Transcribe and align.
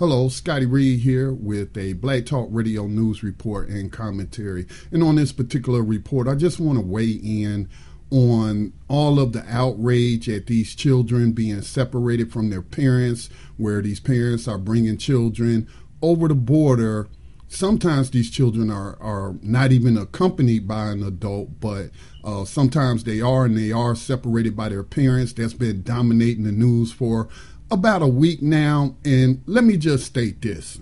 Hello, 0.00 0.30
Scotty 0.30 0.64
Reed 0.64 1.00
here 1.00 1.30
with 1.30 1.76
a 1.76 1.92
Black 1.92 2.24
Talk 2.24 2.48
Radio 2.50 2.86
news 2.86 3.22
report 3.22 3.68
and 3.68 3.92
commentary. 3.92 4.66
And 4.90 5.02
on 5.02 5.16
this 5.16 5.30
particular 5.30 5.82
report, 5.82 6.26
I 6.26 6.36
just 6.36 6.58
want 6.58 6.78
to 6.78 6.82
weigh 6.82 7.20
in 7.22 7.68
on 8.10 8.72
all 8.88 9.20
of 9.20 9.34
the 9.34 9.44
outrage 9.46 10.26
at 10.26 10.46
these 10.46 10.74
children 10.74 11.32
being 11.32 11.60
separated 11.60 12.32
from 12.32 12.48
their 12.48 12.62
parents, 12.62 13.28
where 13.58 13.82
these 13.82 14.00
parents 14.00 14.48
are 14.48 14.56
bringing 14.56 14.96
children 14.96 15.68
over 16.00 16.28
the 16.28 16.34
border. 16.34 17.10
Sometimes 17.48 18.10
these 18.10 18.30
children 18.30 18.70
are, 18.70 18.96
are 19.02 19.34
not 19.42 19.70
even 19.70 19.98
accompanied 19.98 20.66
by 20.66 20.86
an 20.86 21.02
adult, 21.02 21.60
but 21.60 21.90
uh, 22.24 22.46
sometimes 22.46 23.04
they 23.04 23.20
are, 23.20 23.44
and 23.44 23.54
they 23.54 23.70
are 23.70 23.94
separated 23.94 24.56
by 24.56 24.70
their 24.70 24.82
parents. 24.82 25.34
That's 25.34 25.52
been 25.52 25.82
dominating 25.82 26.44
the 26.44 26.52
news 26.52 26.90
for 26.90 27.28
about 27.70 28.02
a 28.02 28.06
week 28.06 28.42
now. 28.42 28.96
And 29.04 29.42
let 29.46 29.64
me 29.64 29.76
just 29.76 30.06
state 30.06 30.42
this 30.42 30.80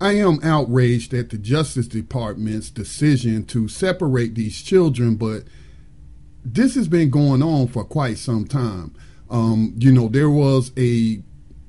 I 0.00 0.12
am 0.12 0.40
outraged 0.42 1.12
at 1.12 1.28
the 1.28 1.36
Justice 1.36 1.86
Department's 1.86 2.70
decision 2.70 3.44
to 3.46 3.68
separate 3.68 4.34
these 4.34 4.62
children, 4.62 5.16
but 5.16 5.44
this 6.42 6.74
has 6.74 6.88
been 6.88 7.10
going 7.10 7.42
on 7.42 7.68
for 7.68 7.84
quite 7.84 8.16
some 8.16 8.46
time. 8.46 8.94
Um, 9.28 9.74
you 9.76 9.92
know, 9.92 10.08
there 10.08 10.30
was 10.30 10.72
a 10.78 11.22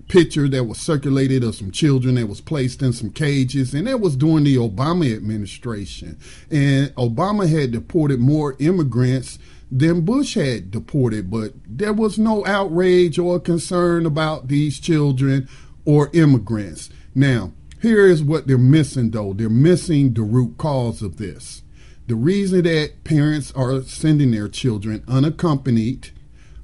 picture 0.07 0.47
that 0.47 0.63
was 0.63 0.77
circulated 0.77 1.43
of 1.43 1.55
some 1.55 1.71
children 1.71 2.15
that 2.15 2.27
was 2.27 2.39
placed 2.39 2.81
in 2.81 2.93
some 2.93 3.11
cages, 3.11 3.73
and 3.73 3.87
that 3.87 3.99
was 3.99 4.15
during 4.15 4.45
the 4.45 4.55
Obama 4.55 5.13
administration. 5.13 6.17
And 6.49 6.95
Obama 6.95 7.49
had 7.49 7.71
deported 7.71 8.19
more 8.21 8.55
immigrants 8.59 9.39
than 9.71 10.01
Bush 10.01 10.35
had 10.35 10.69
deported, 10.69 11.31
but 11.31 11.53
there 11.65 11.93
was 11.93 12.19
no 12.19 12.45
outrage 12.45 13.17
or 13.17 13.39
concern 13.39 14.05
about 14.05 14.49
these 14.49 14.79
children 14.79 15.47
or 15.85 16.09
immigrants. 16.13 16.89
Now, 17.15 17.53
here 17.81 18.05
is 18.05 18.21
what 18.21 18.47
they're 18.47 18.57
missing, 18.57 19.11
though. 19.11 19.33
They're 19.33 19.49
missing 19.49 20.13
the 20.13 20.23
root 20.23 20.57
cause 20.57 21.01
of 21.01 21.17
this. 21.17 21.63
The 22.07 22.15
reason 22.15 22.63
that 22.63 23.03
parents 23.05 23.53
are 23.53 23.81
sending 23.83 24.31
their 24.31 24.49
children 24.49 25.03
unaccompanied, 25.07 26.09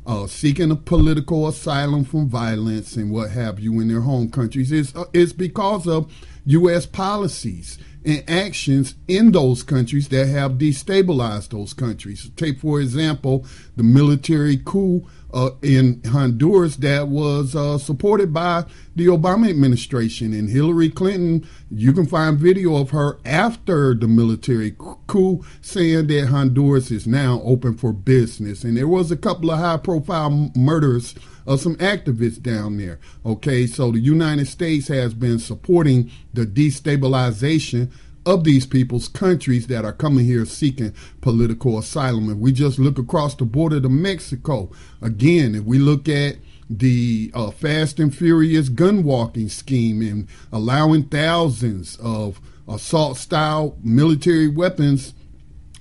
uh, 0.05 0.27
seeking 0.27 0.71
a 0.71 0.75
political 0.75 1.47
asylum 1.47 2.03
from 2.03 2.27
violence 2.27 2.97
and 2.97 3.09
what 3.09 3.31
have 3.31 3.59
you 3.59 3.79
in 3.79 3.87
their 3.87 4.01
home 4.01 4.29
countries 4.29 4.71
is, 4.71 4.93
uh, 4.95 5.05
is 5.13 5.31
because 5.31 5.87
of 5.87 6.11
U.S. 6.45 6.85
policies 6.85 7.77
and 8.07 8.27
actions 8.29 8.95
in 9.09 9.33
those 9.33 9.63
countries 9.63 10.07
that 10.07 10.27
have 10.27 10.53
destabilized 10.53 11.49
those 11.49 11.73
countries. 11.73 12.31
Take, 12.37 12.59
for 12.59 12.79
example, 12.79 13.45
the 13.75 13.83
military 13.83 14.57
coup 14.57 15.05
uh, 15.33 15.49
in 15.61 16.01
Honduras 16.05 16.77
that 16.77 17.09
was 17.09 17.53
uh, 17.53 17.77
supported 17.77 18.33
by 18.33 18.63
the 18.95 19.07
Obama 19.07 19.49
administration. 19.49 20.33
And 20.33 20.49
Hillary 20.49 20.89
Clinton, 20.89 21.45
you 21.69 21.91
can 21.91 22.05
find 22.05 22.39
video 22.39 22.77
of 22.77 22.91
her 22.91 23.19
after 23.25 23.93
the 23.93 24.07
military 24.07 24.73
coup 25.07 25.43
saying 25.59 26.07
that 26.07 26.27
Honduras 26.27 26.91
is 26.91 27.07
now 27.07 27.41
open 27.43 27.75
for 27.75 27.91
business. 27.91 28.63
And 28.63 28.77
there 28.77 28.87
was 28.87 29.11
a 29.11 29.17
couple 29.17 29.51
of 29.51 29.59
high 29.59 29.77
profile 29.77 30.49
murders 30.55 31.13
of 31.47 31.61
some 31.61 31.75
activists 31.77 32.41
down 32.41 32.77
there. 32.77 32.99
Okay, 33.25 33.65
so 33.65 33.91
the 33.91 33.99
United 33.99 34.47
States 34.47 34.89
has 34.89 35.13
been 35.13 35.39
supporting 35.39 36.11
the 36.33 36.45
destabilization 36.45 37.89
of 38.25 38.43
these 38.43 38.65
people's 38.65 39.07
countries 39.07 39.67
that 39.67 39.85
are 39.85 39.93
coming 39.93 40.25
here 40.25 40.45
seeking 40.45 40.93
political 41.21 41.79
asylum. 41.79 42.29
If 42.29 42.37
we 42.37 42.51
just 42.51 42.77
look 42.77 42.99
across 42.99 43.33
the 43.35 43.45
border 43.45 43.79
to 43.79 43.87
Mexico, 43.87 44.69
again, 45.01 45.55
if 45.55 45.63
we 45.63 45.79
look 45.79 46.09
at 46.09 46.35
the 46.69 47.31
uh, 47.33 47.51
fast 47.51 47.97
and 47.97 48.13
furious 48.13 48.67
gun 48.67 49.03
walking 49.03 49.47
scheme 49.47 50.01
and 50.01 50.27
allowing 50.51 51.03
thousands 51.03 51.97
of 52.01 52.41
assault 52.67 53.15
style 53.15 53.77
military 53.81 54.49
weapons, 54.49 55.13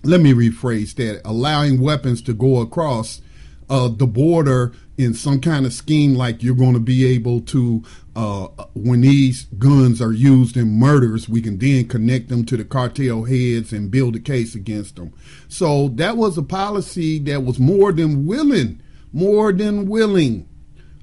let 0.04 0.20
me 0.20 0.32
rephrase 0.32 0.94
that, 0.94 1.22
allowing 1.24 1.80
weapons 1.80 2.22
to 2.22 2.32
go 2.32 2.60
across 2.60 3.20
uh, 3.68 3.88
the 3.88 4.06
border 4.06 4.72
in 4.96 5.12
some 5.12 5.40
kind 5.40 5.66
of 5.66 5.72
scheme 5.72 6.14
like 6.14 6.42
you're 6.42 6.54
going 6.54 6.72
to 6.72 6.80
be 6.80 7.04
able 7.04 7.40
to 7.40 7.82
uh, 8.14 8.46
when 8.74 9.02
these 9.02 9.44
guns 9.58 10.00
are 10.00 10.12
used 10.12 10.56
in 10.56 10.78
murders 10.78 11.28
we 11.28 11.42
can 11.42 11.58
then 11.58 11.86
connect 11.86 12.28
them 12.28 12.44
to 12.44 12.56
the 12.56 12.64
cartel 12.64 13.24
heads 13.24 13.72
and 13.72 13.90
build 13.90 14.16
a 14.16 14.20
case 14.20 14.54
against 14.54 14.96
them. 14.96 15.12
So 15.48 15.88
that 15.88 16.16
was 16.16 16.38
a 16.38 16.42
policy 16.42 17.18
that 17.20 17.44
was 17.44 17.58
more 17.58 17.92
than 17.92 18.26
willing 18.26 18.80
more 19.12 19.52
than 19.52 19.88
willing 19.88 20.48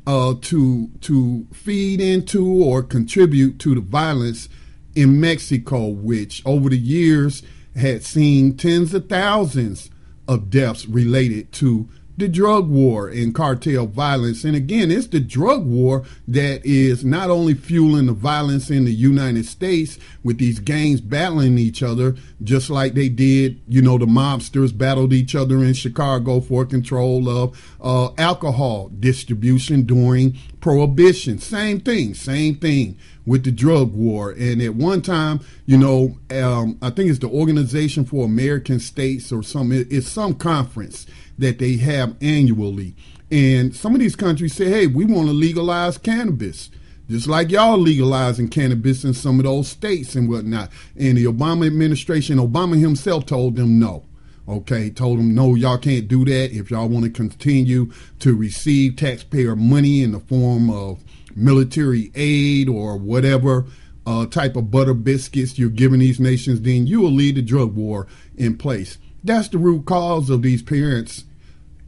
uh, 0.06 0.36
to 0.42 0.90
to 1.02 1.48
feed 1.54 2.02
into 2.02 2.64
or 2.64 2.84
contribute 2.84 3.60
to 3.60 3.76
the 3.76 3.82
violence 3.82 4.50
in 4.96 5.20
Mexico 5.20 5.88
which 5.88 6.42
over 6.46 6.70
the 6.70 6.78
years 6.78 7.44
had 7.76 8.04
seen 8.04 8.56
tens 8.56 8.94
of 8.94 9.10
thousands 9.10 9.90
of 10.28 10.50
deaths 10.50 10.86
related 10.86 11.52
to 11.52 11.90
the 12.18 12.28
drug 12.28 12.70
war 12.70 13.08
and 13.08 13.34
cartel 13.34 13.88
violence. 13.88 14.44
And 14.44 14.56
again, 14.56 14.92
it's 14.92 15.08
the 15.08 15.20
drug 15.20 15.66
war 15.66 16.04
that 16.28 16.66
is 16.66 17.04
not 17.04 17.30
only 17.30 17.54
fueling 17.54 18.06
the 18.06 18.14
violence 18.14 18.70
in 18.70 18.86
the 18.86 18.94
United 18.94 19.46
States 19.46 19.98
with 20.24 20.38
these 20.38 20.60
gangs 20.60 21.02
battling 21.02 21.58
each 21.58 21.82
other, 21.82 22.16
just 22.44 22.70
like 22.70 22.94
they 22.94 23.10
did, 23.10 23.62
you 23.68 23.82
know, 23.82 23.98
the 23.98 24.06
mobsters 24.06 24.78
battled 24.78 25.14
each 25.14 25.36
other 25.36 25.64
in 25.64 25.74
Chicago 25.74 26.40
for 26.40 26.66
control 26.66 27.30
of 27.30 27.76
uh, 27.82 28.14
alcohol 28.18 28.90
distribution 29.00 29.84
during 29.84 30.38
prohibition. 30.62 31.40
Same 31.40 31.80
thing, 31.80 32.14
same 32.14 32.56
thing 32.56 32.98
with 33.26 33.44
the 33.44 33.52
drug 33.52 33.94
war. 33.94 34.32
And 34.32 34.62
at 34.62 34.76
one 34.76 35.02
time, 35.02 35.40
you 35.66 35.78
know, 35.78 36.18
um, 36.32 36.78
I 36.82 36.90
think 36.90 37.10
it's 37.10 37.20
the 37.20 37.30
Organization 37.30 38.06
for 38.06 38.26
American 38.26 38.80
States 38.80 39.32
or 39.32 39.44
some, 39.44 39.72
it's 39.72 40.10
some 40.10 40.36
conference 40.36 41.06
that 41.38 41.60
they 41.60 41.78
have 41.78 42.16
annually. 42.22 42.96
And 43.32 43.76
some 43.76 43.94
of 43.94 44.00
these 44.00 44.16
countries 44.16 44.54
say, 44.54 44.70
hey, 44.70 44.88
we 44.88 45.06
want 45.06 45.28
to 45.28 45.34
legalize 45.34 45.98
cannabis. 45.98 46.70
Just 47.10 47.28
like 47.28 47.52
y'all 47.52 47.78
legalizing 47.78 48.48
cannabis 48.48 49.04
in 49.04 49.14
some 49.14 49.40
of 49.40 49.46
those 49.46 49.68
states 49.68 50.16
and 50.16 50.30
whatnot. 50.30 50.72
And 50.98 51.18
the 51.18 51.26
Obama 51.26 51.68
administration, 51.68 52.38
Obama 52.38 52.80
himself 52.80 53.26
told 53.26 53.56
them 53.56 53.80
no. 53.80 54.06
Okay, 54.48 54.90
told 54.90 55.20
them 55.20 55.34
no, 55.34 55.56
y'all 55.56 55.78
can't 55.78 56.08
do 56.08 56.26
that 56.26 56.52
if 56.52 56.70
y'all 56.70 56.90
want 56.90 57.06
to 57.06 57.12
continue 57.12 57.92
to 58.20 58.36
receive 58.36 58.98
taxpayer 58.98 59.56
money 59.56 60.02
in 60.02 60.12
the 60.12 60.20
form 60.20 60.70
of 60.70 61.02
military 61.36 62.12
aid 62.14 62.68
or 62.68 62.98
whatever 62.98 63.66
uh, 64.06 64.26
type 64.26 64.56
of 64.56 64.70
butter 64.70 64.94
biscuits 64.94 65.58
you're 65.58 65.70
giving 65.70 66.00
these 66.00 66.20
nations, 66.20 66.62
then 66.62 66.86
you 66.86 67.00
will 67.02 67.12
lead 67.12 67.36
the 67.36 67.42
drug 67.42 67.74
war 67.76 68.06
in 68.36 68.58
place. 68.58 68.98
That's 69.24 69.48
the 69.48 69.58
root 69.58 69.86
cause 69.86 70.30
of 70.30 70.42
these 70.42 70.62
parents 70.62 71.24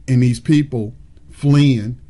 and 0.08 0.22
these 0.22 0.40
people 0.40 0.94
fleeing 1.30 2.00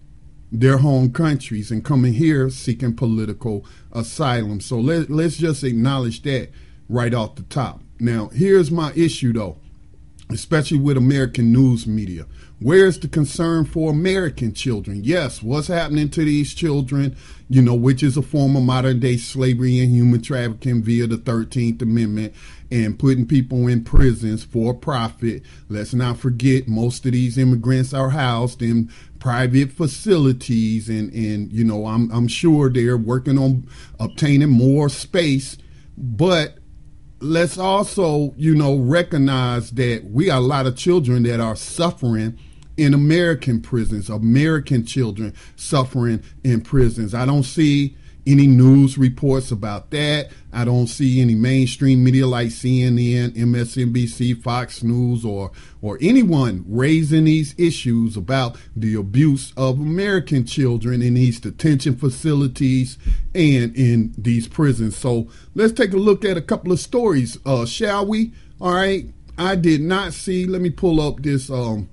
their 0.52 0.78
home 0.78 1.12
countries 1.12 1.70
and 1.70 1.84
coming 1.84 2.14
here 2.14 2.48
seeking 2.50 2.94
political 2.94 3.64
asylum. 3.92 4.60
So 4.60 4.78
let, 4.78 5.10
let's 5.10 5.36
just 5.36 5.64
acknowledge 5.64 6.22
that 6.22 6.50
right 6.88 7.12
off 7.12 7.34
the 7.34 7.42
top. 7.42 7.82
Now, 7.98 8.28
here's 8.28 8.70
my 8.70 8.92
issue 8.94 9.32
though, 9.32 9.58
especially 10.30 10.78
with 10.78 10.96
American 10.96 11.52
news 11.52 11.86
media. 11.86 12.26
Where's 12.58 12.98
the 12.98 13.06
concern 13.06 13.66
for 13.66 13.90
American 13.90 14.54
children? 14.54 15.04
Yes, 15.04 15.42
what's 15.42 15.68
happening 15.68 16.08
to 16.10 16.24
these 16.24 16.54
children, 16.54 17.14
you 17.50 17.60
know, 17.60 17.74
which 17.74 18.02
is 18.02 18.16
a 18.16 18.22
form 18.22 18.56
of 18.56 18.62
modern 18.62 18.98
day 18.98 19.18
slavery 19.18 19.78
and 19.78 19.94
human 19.94 20.22
trafficking 20.22 20.82
via 20.82 21.06
the 21.06 21.18
13th 21.18 21.82
Amendment 21.82 22.34
and 22.70 22.98
putting 22.98 23.26
people 23.26 23.68
in 23.68 23.84
prisons 23.84 24.42
for 24.42 24.74
profit. 24.74 25.42
Let's 25.68 25.94
not 25.94 26.18
forget 26.18 26.66
most 26.66 27.04
of 27.04 27.12
these 27.12 27.38
immigrants 27.38 27.92
are 27.92 28.10
housed 28.10 28.62
in 28.62 28.90
private 29.18 29.70
facilities 29.70 30.88
and, 30.88 31.12
and 31.12 31.52
you 31.52 31.62
know, 31.62 31.86
I'm, 31.86 32.10
I'm 32.10 32.26
sure 32.26 32.70
they're 32.70 32.96
working 32.96 33.38
on 33.38 33.68
obtaining 34.00 34.50
more 34.50 34.88
space, 34.88 35.58
but 35.96 36.58
let's 37.26 37.58
also, 37.58 38.34
you 38.36 38.54
know, 38.54 38.76
recognize 38.76 39.70
that 39.72 40.04
we 40.04 40.26
got 40.26 40.38
a 40.38 40.40
lot 40.40 40.66
of 40.66 40.76
children 40.76 41.24
that 41.24 41.40
are 41.40 41.56
suffering 41.56 42.38
in 42.76 42.94
American 42.94 43.60
prisons, 43.60 44.08
American 44.08 44.84
children 44.84 45.34
suffering 45.56 46.22
in 46.44 46.60
prisons. 46.60 47.14
I 47.14 47.26
don't 47.26 47.42
see 47.42 47.96
any 48.26 48.46
news 48.46 48.98
reports 48.98 49.50
about 49.50 49.90
that. 49.90 50.30
I 50.52 50.64
don't 50.64 50.86
see 50.86 51.20
any 51.20 51.34
mainstream 51.34 52.02
media 52.02 52.26
like 52.26 52.48
CNN, 52.48 53.30
MSNBC, 53.30 54.42
Fox 54.42 54.82
News, 54.82 55.24
or 55.24 55.52
or 55.80 55.98
anyone 56.00 56.64
raising 56.66 57.24
these 57.24 57.54
issues 57.58 58.16
about 58.16 58.56
the 58.74 58.94
abuse 58.94 59.52
of 59.56 59.78
American 59.78 60.44
children 60.44 61.02
in 61.02 61.14
these 61.14 61.38
detention 61.38 61.96
facilities 61.96 62.98
and 63.34 63.76
in 63.76 64.14
these 64.18 64.48
prisons. 64.48 64.96
So 64.96 65.28
let's 65.54 65.72
take 65.72 65.92
a 65.92 65.98
look 65.98 66.24
at 66.24 66.36
a 66.36 66.42
couple 66.42 66.72
of 66.72 66.80
stories, 66.80 67.38
uh, 67.46 67.66
shall 67.66 68.06
we? 68.06 68.32
All 68.60 68.74
right. 68.74 69.06
I 69.38 69.54
did 69.54 69.82
not 69.82 70.14
see. 70.14 70.46
Let 70.46 70.62
me 70.62 70.70
pull 70.70 71.00
up 71.00 71.22
this 71.22 71.50
um, 71.50 71.88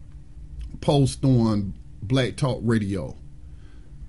post 0.79 1.23
on 1.25 1.73
Black 2.01 2.37
Talk 2.37 2.59
Radio. 2.63 3.17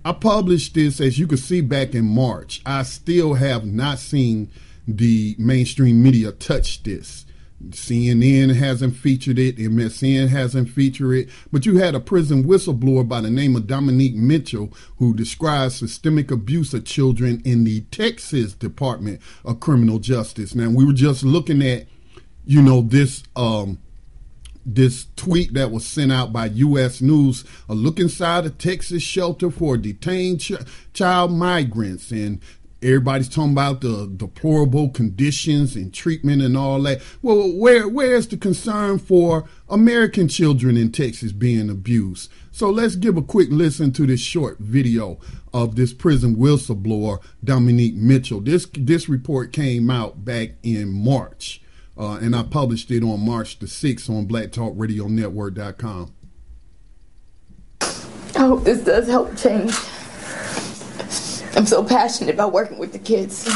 I 0.05 0.13
published 0.13 0.75
this, 0.75 1.01
as 1.01 1.19
you 1.19 1.27
can 1.27 1.39
see, 1.39 1.63
back 1.63 1.95
in 1.95 2.05
March. 2.05 2.61
I 2.67 2.83
still 2.83 3.35
have 3.35 3.65
not 3.65 3.99
seen 3.99 4.51
the 4.87 5.35
mainstream 5.39 6.03
media 6.03 6.33
touch 6.33 6.83
this. 6.83 7.25
CNN 7.71 8.55
hasn't 8.55 8.97
featured 8.97 9.39
it, 9.39 9.57
MSN 9.57 10.29
hasn't 10.29 10.69
featured 10.69 11.17
it, 11.17 11.29
but 11.51 11.65
you 11.65 11.79
had 11.79 11.95
a 11.95 12.01
prison 12.01 12.45
whistleblower 12.45 13.09
by 13.09 13.23
the 13.23 13.31
name 13.31 13.57
of 13.57 13.67
Dominique 13.67 14.15
Mitchell 14.15 14.71
who 14.99 15.15
describes 15.15 15.77
systemic 15.77 16.31
abuse 16.31 16.75
of 16.75 16.85
children 16.85 17.41
in 17.45 17.65
the 17.65 17.81
Texas 17.91 18.53
Department 18.53 19.21
of 19.45 19.61
Criminal 19.61 19.99
Justice. 19.99 20.55
Now, 20.55 20.69
we 20.69 20.85
were 20.85 20.93
just 20.93 21.23
looking 21.23 21.63
at, 21.63 21.87
you 22.45 22.61
know, 22.61 22.83
this 22.83 23.23
um, 23.35 23.79
this 24.67 25.07
tweet 25.17 25.55
that 25.55 25.71
was 25.71 25.87
sent 25.87 26.13
out 26.13 26.33
by 26.33 26.47
U.S. 26.47 27.01
News. 27.01 27.45
A 27.69 27.75
look 27.75 27.99
inside 27.99 28.47
a 28.47 28.51
Texas 28.51 29.03
shelter 29.03 29.51
for 29.51 29.77
detained 29.77 30.41
ch- 30.41 30.53
child 30.93 31.33
migrants, 31.33 32.11
and 32.11 32.41
everybody's 32.85 33.29
talking 33.29 33.53
about 33.53 33.81
the 33.81 34.13
deplorable 34.15 34.91
conditions 34.91 35.75
and 35.75 35.93
treatment 35.93 36.43
and 36.43 36.57
all 36.57 36.81
that. 36.83 37.03
Well, 37.23 37.51
where 37.57 37.89
where's 37.89 38.29
the 38.29 38.37
concern 38.37 38.99
for 38.99 39.49
American 39.69 40.29
children 40.29 40.77
in 40.77 40.93
Texas 40.93 41.33
being 41.33 41.71
abused? 41.71 42.31
So 42.51 42.71
let's 42.71 42.97
give 42.97 43.17
a 43.17 43.23
quick 43.23 43.49
listen 43.51 43.93
to 43.93 44.07
this 44.07 44.21
short 44.21 44.59
video 44.59 45.19
of 45.53 45.77
this 45.77 45.93
prison 45.93 46.37
whistleblower 46.37 47.21
Dominique 47.43 47.97
Mitchell. 47.97 48.41
This 48.41 48.67
this 48.75 49.09
report 49.09 49.53
came 49.53 49.91
out 49.91 50.25
back 50.25 50.51
in 50.63 50.93
March. 50.93 51.61
Uh, 51.97 52.19
and 52.21 52.35
I 52.35 52.43
published 52.43 52.91
it 52.91 53.05
on 53.05 53.25
March 53.25 53.59
the 53.59 53.67
6th 53.67 54.11
on 54.11 54.27
blacktalkradionetwork.com. 54.27 56.13
I 58.37 58.39
hope 58.39 58.65
this 58.65 58.83
does 58.83 59.07
help 59.07 59.37
change. 59.37 59.73
I'm 61.57 61.67
so 61.67 61.85
passionate 61.85 62.35
about 62.35 62.53
working 62.53 62.79
with 62.79 62.93
the 62.93 62.99
kids, 62.99 63.49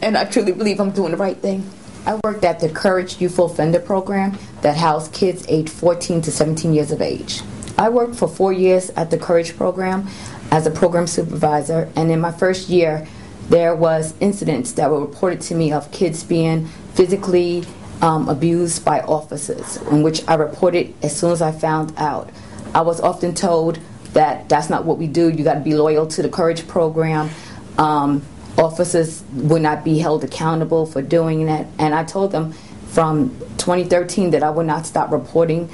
and 0.00 0.16
I 0.16 0.24
truly 0.24 0.52
believe 0.52 0.80
I'm 0.80 0.90
doing 0.90 1.10
the 1.10 1.18
right 1.18 1.36
thing. 1.36 1.70
I 2.06 2.18
worked 2.24 2.44
at 2.44 2.60
the 2.60 2.70
Courage 2.70 3.20
Youthful 3.20 3.44
Offender 3.44 3.78
Program 3.78 4.38
that 4.62 4.78
housed 4.78 5.12
kids 5.12 5.44
aged 5.48 5.68
14 5.68 6.22
to 6.22 6.32
17 6.32 6.72
years 6.72 6.92
of 6.92 7.02
age. 7.02 7.42
I 7.76 7.90
worked 7.90 8.16
for 8.16 8.26
four 8.26 8.54
years 8.54 8.88
at 8.90 9.10
the 9.10 9.18
Courage 9.18 9.54
Program 9.54 10.08
as 10.50 10.66
a 10.66 10.70
program 10.70 11.06
supervisor, 11.06 11.90
and 11.94 12.10
in 12.10 12.20
my 12.20 12.32
first 12.32 12.70
year, 12.70 13.06
there 13.50 13.74
was 13.74 14.14
incidents 14.20 14.72
that 14.72 14.90
were 14.90 15.00
reported 15.00 15.42
to 15.42 15.54
me 15.54 15.72
of 15.72 15.92
kids 15.92 16.24
being 16.24 16.68
physically 17.00 17.64
um, 18.02 18.28
abused 18.28 18.84
by 18.84 19.00
officers, 19.00 19.78
in 19.90 20.02
which 20.02 20.22
I 20.28 20.34
reported 20.34 20.92
as 21.02 21.16
soon 21.16 21.32
as 21.32 21.40
I 21.40 21.50
found 21.50 21.94
out. 21.96 22.28
I 22.74 22.82
was 22.82 23.00
often 23.00 23.34
told 23.34 23.80
that 24.12 24.50
that's 24.50 24.68
not 24.68 24.84
what 24.84 24.98
we 24.98 25.06
do. 25.06 25.30
You 25.30 25.42
got 25.42 25.54
to 25.54 25.60
be 25.60 25.72
loyal 25.72 26.06
to 26.08 26.20
the 26.20 26.28
Courage 26.28 26.68
program. 26.68 27.30
Um, 27.78 28.22
officers 28.58 29.22
would 29.32 29.62
not 29.62 29.82
be 29.82 29.98
held 29.98 30.24
accountable 30.24 30.84
for 30.84 31.00
doing 31.00 31.46
that, 31.46 31.68
and 31.78 31.94
I 31.94 32.04
told 32.04 32.32
them 32.32 32.52
from 32.88 33.30
2013 33.56 34.32
that 34.32 34.42
I 34.42 34.50
would 34.50 34.66
not 34.66 34.84
stop 34.84 35.10
reporting 35.10 35.70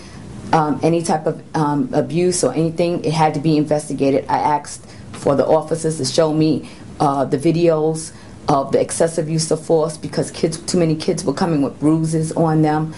um, 0.52 0.78
any 0.84 1.02
type 1.02 1.26
of 1.26 1.43
um, 1.56 1.93
abuse 1.93 2.44
or 2.44 2.55
anything. 2.55 3.05
It 3.05 3.12
had 3.12 3.34
to 3.34 3.40
be 3.40 3.56
investigated. 3.56 4.26
I 4.28 4.38
asked 4.38 4.88
for 5.11 5.34
the 5.34 5.44
officers 5.44 5.96
to 5.96 6.05
show 6.05 6.32
me 6.32 6.70
uh, 7.00 7.25
the 7.25 7.37
videos 7.37 8.12
of 8.49 8.73
the 8.73 8.81
excessive 8.81 9.29
use 9.29 9.51
of 9.51 9.65
force 9.65 9.97
because 9.97 10.31
kids, 10.31 10.59
too 10.59 10.79
many 10.79 10.95
kids 10.95 11.25
were 11.25 11.35
coming 11.35 11.63
with 11.63 11.79
bruises 11.81 12.33
on 12.33 12.63
them. 12.63 12.95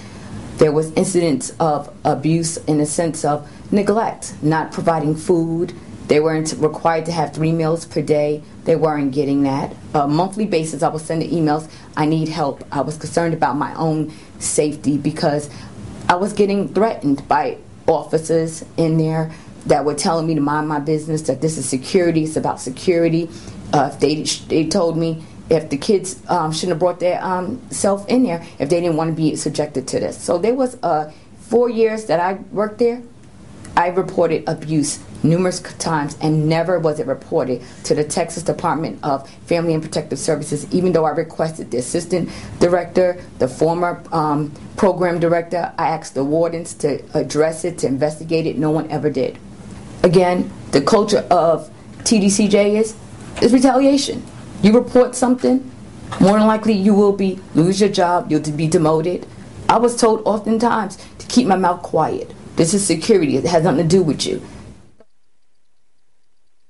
There 0.59 0.73
was 0.73 0.93
incidents 0.93 1.51
of 1.61 1.95
abuse 2.05 2.57
in 2.57 2.79
the 2.79 2.87
sense 2.87 3.25
of 3.25 3.49
neglect, 3.73 4.35
not 4.43 4.73
providing 4.73 5.15
food. 5.15 5.73
They 6.09 6.21
weren't 6.21 6.53
required 6.59 7.07
to 7.07 7.13
have 7.13 7.33
three 7.33 7.53
meals 7.53 7.85
per 7.85 8.03
day. 8.03 8.43
They 8.65 8.77
weren't 8.77 9.13
getting 9.13 9.43
that. 9.43 9.75
On 9.95 10.11
a 10.11 10.13
monthly 10.13 10.47
basis, 10.47 10.83
I 10.83 10.89
was 10.89 11.05
sending 11.05 11.31
emails. 11.31 11.71
I 11.97 12.07
need 12.07 12.29
help. 12.29 12.65
I 12.73 12.81
was 12.81 12.97
concerned 12.97 13.35
about 13.35 13.57
my 13.57 13.75
own 13.75 14.13
safety 14.39 14.99
because 14.99 15.51
I 16.09 16.17
was 16.17 16.33
getting 16.33 16.73
threatened 16.73 17.27
by 17.29 17.59
officers 17.87 18.65
in 18.77 18.99
there 18.99 19.31
that 19.67 19.85
were 19.85 19.95
telling 19.95 20.27
me 20.27 20.35
to 20.35 20.41
mind 20.41 20.67
my 20.67 20.81
business, 20.81 21.23
that 21.23 21.41
this 21.41 21.59
is 21.59 21.69
security, 21.69 22.25
it's 22.25 22.37
about 22.37 22.61
security. 22.61 23.29
Uh, 23.73 23.91
they, 23.99 24.23
they 24.23 24.67
told 24.67 24.97
me 24.97 25.23
if 25.51 25.71
the 25.71 25.77
kids 25.77 26.23
um, 26.29 26.53
shouldn't 26.53 26.71
have 26.71 26.79
brought 26.79 27.01
their 27.01 27.23
um, 27.25 27.61
self 27.71 28.09
in 28.09 28.23
there 28.25 28.45
if 28.59 28.69
they 28.69 28.81
didn't 28.81 28.97
want 28.97 29.11
to 29.11 29.17
be 29.17 29.37
subjected 29.37 29.89
to 29.89 30.01
this. 30.01 30.21
So 30.21 30.39
there 30.39 30.55
was 30.55 30.77
uh, 30.83 31.11
four 31.41 31.71
years 31.71 32.07
that 32.07 32.21
I 32.21 32.35
worked 32.53 32.79
there. 32.79 33.03
I 33.77 33.89
reported 33.89 34.49
abuse 34.49 34.99
numerous 35.23 35.61
times 35.61 36.17
and 36.21 36.49
never 36.49 36.79
was 36.79 37.01
it 37.01 37.07
reported 37.07 37.63
to 37.85 37.95
the 37.95 38.05
Texas 38.05 38.43
Department 38.43 38.99
of 39.03 39.29
Family 39.47 39.75
and 39.75 39.83
Protective 39.83 40.19
Services, 40.19 40.67
even 40.73 40.93
though 40.93 41.05
I 41.05 41.11
requested 41.11 41.71
the 41.71 41.79
assistant 41.79 42.29
director, 42.61 43.23
the 43.39 43.49
former 43.49 44.03
um, 44.13 44.53
program 44.77 45.21
director. 45.21 45.73
I 45.79 45.89
asked 45.89 46.15
the 46.15 46.25
wardens 46.25 46.75
to 46.75 47.03
address 47.17 47.65
it, 47.65 47.79
to 47.79 47.87
investigate 47.87 48.47
it. 48.47 48.59
No 48.59 48.71
one 48.71 48.91
ever 48.91 49.11
did. 49.11 49.39
Again, 50.03 50.51
the 50.73 50.81
culture 50.81 51.27
of 51.31 51.71
TDCJ 52.01 52.81
is, 52.81 52.97
is 53.43 53.53
retaliation. 53.53 54.25
You 54.61 54.73
report 54.73 55.15
something, 55.15 55.71
more 56.21 56.37
than 56.37 56.49
likely 56.49 56.73
you 56.73 56.93
will 56.93 57.13
be 57.13 57.39
lose 57.55 57.81
your 57.81 57.91
job, 57.91 58.31
you'll 58.31 58.41
be 58.41 58.67
demoted. 58.67 59.25
I 59.69 59.79
was 59.79 59.95
told 59.95 60.23
oftentimes 60.25 60.97
to 61.19 61.27
keep 61.27 61.47
my 61.47 61.55
mouth 61.55 61.83
quiet. 61.83 62.35
This 62.57 62.75
is 62.75 62.85
security. 62.85 63.37
It 63.37 63.45
has 63.45 63.63
nothing 63.63 63.89
to 63.89 63.97
do 63.97 64.03
with 64.03 64.27
you. 64.27 64.43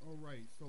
All 0.06 0.19
right, 0.20 0.43
so 0.58 0.67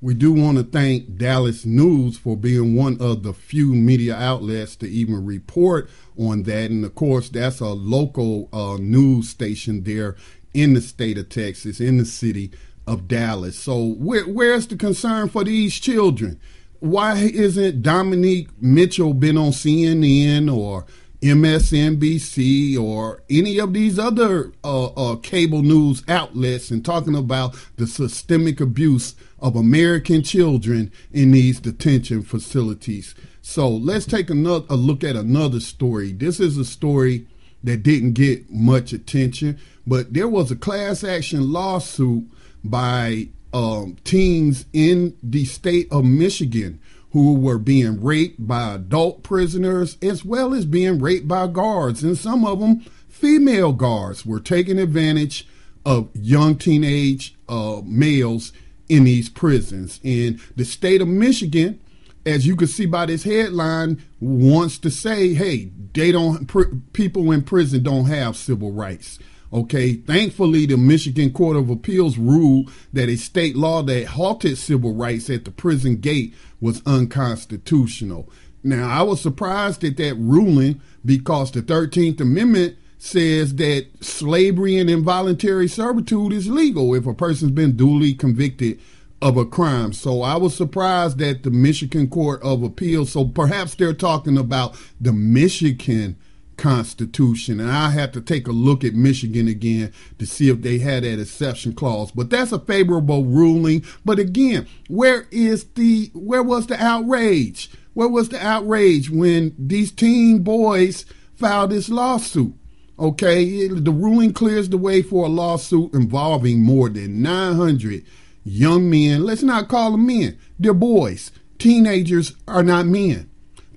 we 0.00 0.14
do 0.14 0.32
want 0.32 0.58
to 0.58 0.64
thank 0.64 1.16
Dallas 1.16 1.64
News 1.64 2.18
for 2.18 2.36
being 2.36 2.74
one 2.74 3.00
of 3.00 3.22
the 3.22 3.32
few 3.32 3.72
media 3.72 4.16
outlets 4.16 4.74
to 4.76 4.88
even 4.88 5.24
report 5.24 5.88
on 6.18 6.42
that. 6.44 6.72
And 6.72 6.84
of 6.84 6.96
course, 6.96 7.28
that's 7.28 7.60
a 7.60 7.68
local 7.68 8.48
uh, 8.52 8.76
news 8.80 9.28
station 9.28 9.84
there 9.84 10.16
in 10.52 10.74
the 10.74 10.80
state 10.80 11.16
of 11.16 11.28
Texas, 11.28 11.80
in 11.80 11.98
the 11.98 12.04
city 12.04 12.50
of 12.90 13.06
Dallas. 13.06 13.56
So 13.56 13.92
where, 13.92 14.24
where's 14.24 14.66
the 14.66 14.76
concern 14.76 15.28
for 15.28 15.44
these 15.44 15.78
children? 15.78 16.40
Why 16.80 17.14
isn't 17.14 17.82
Dominique 17.82 18.48
Mitchell 18.60 19.14
been 19.14 19.38
on 19.38 19.52
CNN 19.52 20.52
or 20.52 20.86
MSNBC 21.22 22.76
or 22.76 23.22
any 23.30 23.60
of 23.60 23.74
these 23.74 23.96
other 23.96 24.52
uh, 24.64 24.86
uh, 24.86 25.16
cable 25.16 25.62
news 25.62 26.02
outlets 26.08 26.72
and 26.72 26.84
talking 26.84 27.14
about 27.14 27.54
the 27.76 27.86
systemic 27.86 28.60
abuse 28.60 29.14
of 29.38 29.54
American 29.54 30.22
children 30.22 30.90
in 31.12 31.30
these 31.30 31.60
detention 31.60 32.22
facilities? 32.22 33.14
So 33.40 33.68
let's 33.68 34.06
take 34.06 34.30
another 34.30 34.66
a 34.68 34.76
look 34.76 35.04
at 35.04 35.14
another 35.14 35.60
story. 35.60 36.12
This 36.12 36.40
is 36.40 36.58
a 36.58 36.64
story 36.64 37.28
that 37.62 37.84
didn't 37.84 38.14
get 38.14 38.50
much 38.50 38.92
attention, 38.92 39.60
but 39.86 40.12
there 40.12 40.28
was 40.28 40.50
a 40.50 40.56
class 40.56 41.04
action 41.04 41.52
lawsuit 41.52 42.24
by 42.62 43.28
um, 43.52 43.96
teens 44.04 44.64
in 44.72 45.16
the 45.22 45.44
state 45.44 45.88
of 45.90 46.04
Michigan 46.04 46.80
who 47.12 47.34
were 47.34 47.58
being 47.58 48.02
raped 48.02 48.46
by 48.46 48.74
adult 48.74 49.22
prisoners 49.22 49.98
as 50.00 50.24
well 50.24 50.54
as 50.54 50.64
being 50.64 51.00
raped 51.00 51.26
by 51.26 51.46
guards. 51.46 52.04
And 52.04 52.16
some 52.16 52.44
of 52.44 52.60
them, 52.60 52.80
female 53.08 53.72
guards, 53.72 54.24
were 54.24 54.40
taking 54.40 54.78
advantage 54.78 55.46
of 55.84 56.08
young 56.14 56.56
teenage 56.56 57.34
uh, 57.48 57.80
males 57.84 58.52
in 58.88 59.04
these 59.04 59.28
prisons. 59.28 60.00
And 60.04 60.40
the 60.54 60.64
state 60.64 61.00
of 61.00 61.08
Michigan, 61.08 61.80
as 62.24 62.46
you 62.46 62.54
can 62.54 62.68
see 62.68 62.86
by 62.86 63.06
this 63.06 63.24
headline, 63.24 64.04
wants 64.20 64.78
to 64.78 64.90
say, 64.90 65.34
hey, 65.34 65.70
they 65.94 66.12
don't, 66.12 66.46
pr- 66.46 66.74
people 66.92 67.32
in 67.32 67.42
prison 67.42 67.82
don't 67.82 68.06
have 68.06 68.36
civil 68.36 68.72
rights. 68.72 69.18
Okay, 69.52 69.94
thankfully, 69.94 70.66
the 70.66 70.76
Michigan 70.76 71.32
Court 71.32 71.56
of 71.56 71.70
Appeals 71.70 72.16
ruled 72.18 72.70
that 72.92 73.08
a 73.08 73.16
state 73.16 73.56
law 73.56 73.82
that 73.82 74.06
halted 74.06 74.56
civil 74.56 74.94
rights 74.94 75.28
at 75.28 75.44
the 75.44 75.50
prison 75.50 75.96
gate 75.96 76.34
was 76.60 76.82
unconstitutional. 76.86 78.30
Now, 78.62 78.88
I 78.88 79.02
was 79.02 79.20
surprised 79.20 79.82
at 79.82 79.96
that 79.96 80.14
ruling 80.14 80.80
because 81.04 81.50
the 81.50 81.62
13th 81.62 82.20
Amendment 82.20 82.76
says 82.98 83.54
that 83.56 83.86
slavery 84.00 84.76
and 84.76 84.90
involuntary 84.90 85.66
servitude 85.66 86.32
is 86.32 86.48
legal 86.48 86.94
if 86.94 87.06
a 87.06 87.14
person's 87.14 87.50
been 87.50 87.76
duly 87.76 88.12
convicted 88.12 88.78
of 89.22 89.36
a 89.36 89.44
crime. 89.44 89.92
So 89.92 90.22
I 90.22 90.36
was 90.36 90.54
surprised 90.54 91.18
that 91.18 91.42
the 91.42 91.50
Michigan 91.50 92.08
Court 92.08 92.42
of 92.42 92.62
Appeals, 92.62 93.12
so 93.12 93.24
perhaps 93.24 93.74
they're 93.74 93.94
talking 93.94 94.38
about 94.38 94.76
the 95.00 95.12
Michigan 95.12 96.16
Constitution. 96.60 97.58
And 97.58 97.70
I 97.70 97.90
have 97.90 98.12
to 98.12 98.20
take 98.20 98.46
a 98.46 98.52
look 98.52 98.84
at 98.84 98.94
Michigan 98.94 99.48
again 99.48 99.92
to 100.18 100.26
see 100.26 100.50
if 100.50 100.60
they 100.60 100.78
had 100.78 101.02
that 101.02 101.18
exception 101.18 101.72
clause. 101.72 102.12
But 102.12 102.30
that's 102.30 102.52
a 102.52 102.58
favorable 102.58 103.24
ruling. 103.24 103.82
But 104.04 104.18
again, 104.18 104.68
where 104.86 105.26
is 105.30 105.64
the 105.74 106.10
where 106.14 106.42
was 106.42 106.66
the 106.66 106.80
outrage? 106.80 107.70
Where 107.94 108.08
was 108.08 108.28
the 108.28 108.46
outrage 108.46 109.10
when 109.10 109.54
these 109.58 109.90
teen 109.90 110.42
boys 110.42 111.06
filed 111.34 111.70
this 111.70 111.88
lawsuit? 111.88 112.54
Okay, 112.98 113.66
the 113.66 113.90
ruling 113.90 114.34
clears 114.34 114.68
the 114.68 114.76
way 114.76 115.00
for 115.00 115.24
a 115.24 115.30
lawsuit 115.30 115.94
involving 115.94 116.62
more 116.62 116.90
than 116.90 117.22
900 117.22 118.04
young 118.44 118.90
men. 118.90 119.24
Let's 119.24 119.42
not 119.42 119.68
call 119.68 119.92
them 119.92 120.06
men, 120.06 120.38
they're 120.58 120.74
boys. 120.74 121.32
Teenagers 121.58 122.34
are 122.46 122.62
not 122.62 122.86
men. 122.86 123.29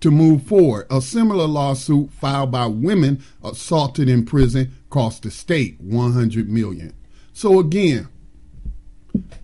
To 0.03 0.11
move 0.11 0.43
forward, 0.43 0.87
a 0.91 0.99
similar 0.99 1.47
lawsuit 1.47 2.11
filed 2.11 2.51
by 2.51 2.65
women 2.65 3.23
assaulted 3.41 4.09
in 4.09 4.25
prison 4.25 4.73
cost 4.89 5.23
the 5.23 5.31
state 5.31 5.79
100 5.79 6.49
million. 6.49 6.93
So 7.31 7.57
again, 7.57 8.09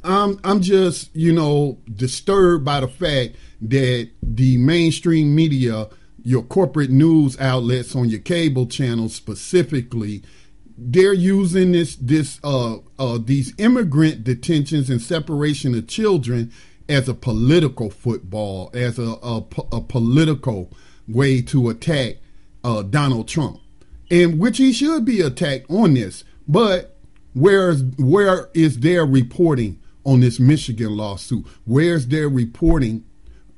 I'm 0.03 0.37
I'm 0.43 0.59
just 0.59 1.15
you 1.15 1.31
know 1.31 1.77
disturbed 1.89 2.65
by 2.65 2.81
the 2.81 2.89
fact 2.89 3.37
that 3.61 4.09
the 4.21 4.57
mainstream 4.57 5.33
media 5.33 5.87
your 6.23 6.43
corporate 6.43 6.89
news 6.89 7.39
outlets 7.39 7.95
on 7.95 8.09
your 8.09 8.19
cable 8.19 8.65
channels 8.65 9.15
specifically 9.15 10.23
they're 10.77 11.13
using 11.13 11.71
this 11.71 11.95
this 11.97 12.39
uh, 12.43 12.77
uh, 12.97 13.17
these 13.23 13.53
immigrant 13.57 14.25
detentions 14.25 14.89
and 14.89 15.01
separation 15.01 15.73
of 15.75 15.87
children 15.87 16.51
as 16.89 17.07
a 17.07 17.13
political 17.13 17.89
football 17.89 18.69
as 18.73 18.99
a, 18.99 19.15
a, 19.23 19.43
a 19.71 19.81
political 19.81 20.71
way 21.07 21.41
to 21.41 21.69
attack 21.69 22.17
uh, 22.63 22.81
Donald 22.81 23.27
Trump 23.27 23.59
and 24.11 24.39
which 24.39 24.57
he 24.57 24.73
should 24.73 25.05
be 25.05 25.21
attacked 25.21 25.69
on 25.69 25.93
this 25.93 26.23
but 26.47 26.97
where's 27.33 27.83
where 27.97 28.49
is 28.53 28.79
their 28.79 29.05
reporting 29.05 29.79
on 30.03 30.19
this 30.19 30.39
Michigan 30.39 30.97
lawsuit 30.97 31.45
where's 31.65 32.07
their 32.07 32.27
reporting 32.27 33.05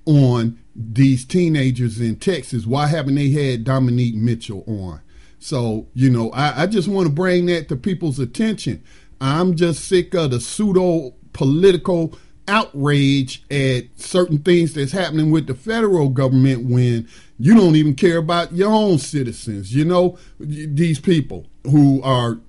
on 0.06 0.58
these 0.76 1.26
teenagers 1.26 2.00
in 2.00 2.16
Texas. 2.18 2.66
Why 2.66 2.88
haven't 2.88 3.16
they 3.16 3.30
had 3.30 3.64
Dominique 3.64 4.16
Mitchell 4.16 4.64
on? 4.68 5.02
So, 5.40 5.88
you 5.94 6.10
know, 6.10 6.32
I, 6.32 6.64
I 6.64 6.68
just 6.68 6.88
want 6.88 7.08
to 7.08 7.14
bring 7.14 7.48
that 7.48 7.68
to 7.70 7.76
people's 7.76 8.20
attention. 8.20 8.84
I'm 9.20 9.56
just 9.56 9.86
sick 9.86 10.14
of 10.14 10.32
the 10.32 10.40
pseudo 10.40 11.14
political 11.34 12.18
outrage 12.51 13.43
at 13.50 13.86
certain 13.96 14.39
things 14.39 14.74
that's 14.74 14.91
happening 14.91 15.31
with 15.31 15.48
the 15.48 15.55
federal 15.55 16.10
government 16.10 16.70
when 16.70 17.08
you 17.39 17.55
don't 17.55 17.75
even 17.75 17.96
care 17.96 18.17
about 18.17 18.51
your 18.51 18.72
own 18.72 18.98
citizens. 18.98 19.74
You 19.74 19.86
know, 19.86 20.17
these 20.39 21.00
people 21.00 21.48
who 21.63 22.01
are 22.03 22.39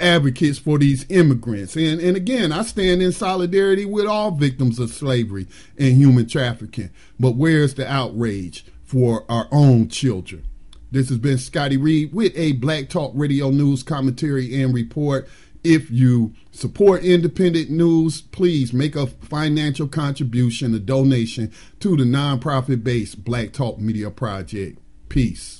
advocates 0.00 0.58
for 0.58 0.78
these 0.78 1.04
immigrants. 1.10 1.76
And, 1.76 2.00
and 2.00 2.16
again, 2.16 2.52
I 2.52 2.62
stand 2.62 3.02
in 3.02 3.12
solidarity 3.12 3.84
with 3.84 4.06
all 4.06 4.30
victims 4.30 4.78
of 4.78 4.90
slavery 4.90 5.46
and 5.78 5.94
human 5.94 6.26
trafficking. 6.26 6.90
But 7.18 7.32
where's 7.32 7.74
the 7.74 7.90
outrage 7.90 8.64
for 8.82 9.24
our 9.30 9.46
own 9.52 9.88
children? 9.88 10.44
This 10.90 11.08
has 11.10 11.18
been 11.18 11.38
Scotty 11.38 11.76
Reed 11.76 12.12
with 12.12 12.32
a 12.34 12.52
Black 12.52 12.88
Talk 12.88 13.12
Radio 13.14 13.50
News 13.50 13.82
commentary 13.82 14.60
and 14.60 14.74
report. 14.74 15.28
If 15.62 15.90
you 15.90 16.32
support 16.52 17.04
independent 17.04 17.70
news, 17.70 18.22
please 18.22 18.72
make 18.72 18.96
a 18.96 19.06
financial 19.06 19.88
contribution, 19.88 20.74
a 20.74 20.78
donation 20.78 21.52
to 21.80 21.96
the 21.96 22.04
nonprofit 22.04 22.82
based 22.82 23.24
Black 23.24 23.52
Talk 23.52 23.78
Media 23.78 24.10
Project. 24.10 24.78
Peace. 25.10 25.59